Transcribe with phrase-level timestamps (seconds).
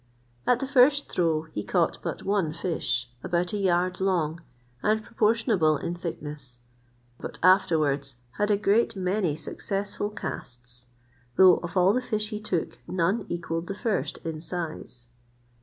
[0.47, 4.41] At the first throw he caught but one fish, about a yard long,
[4.81, 6.57] and proportionable in thickness;
[7.19, 10.87] but afterwards had a great many successful casts;
[11.35, 15.07] though of all the fish he took none equalled the first in size.